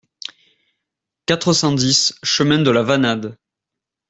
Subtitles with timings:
[1.27, 3.37] quatre cent dix chemin de la Vanade